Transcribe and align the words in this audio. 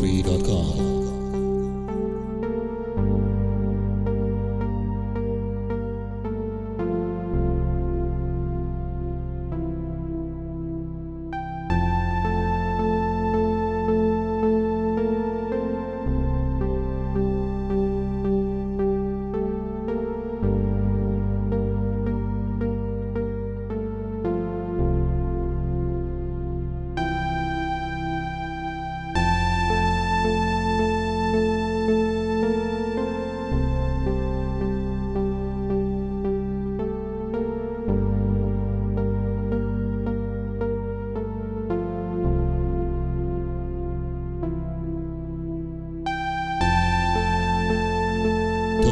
Free.com. 0.00 0.89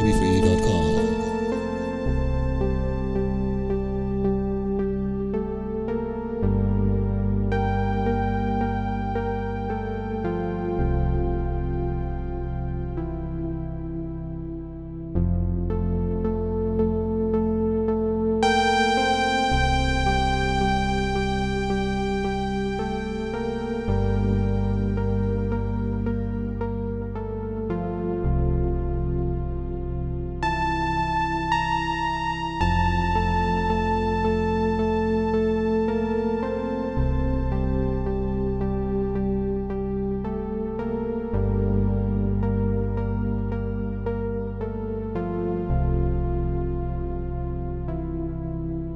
weekly 0.01 0.38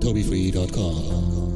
TobyFree.com. 0.04 1.53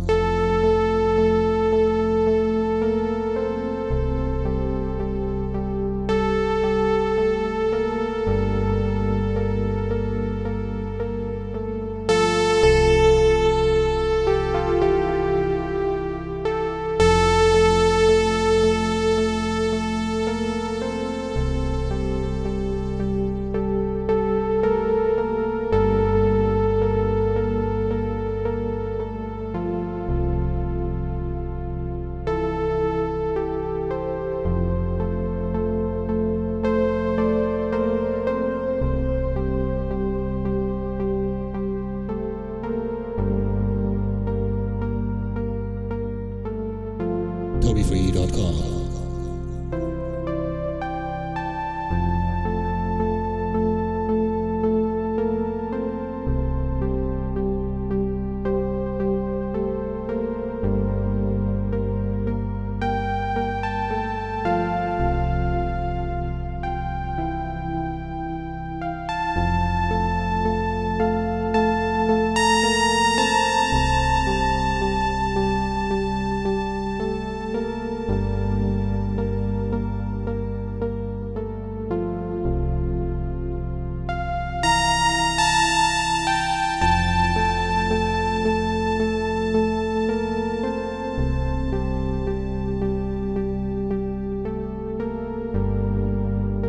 TobyFree.com. 47.67 48.77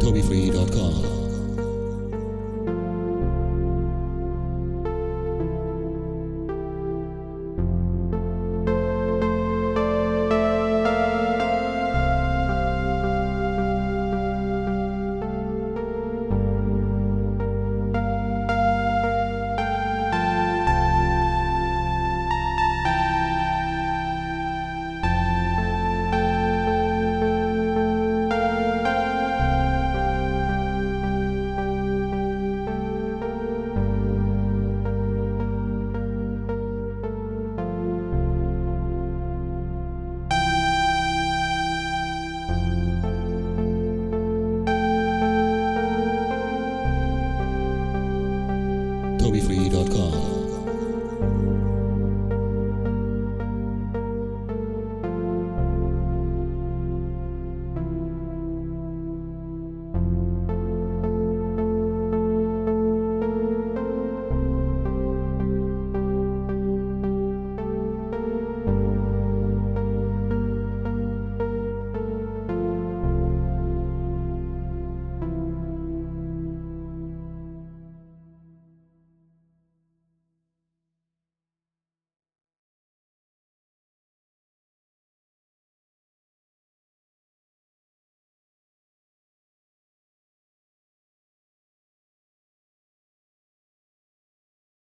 KobeFree.com. 0.08 1.27
Toby 49.28 49.40
Free. 49.42 49.57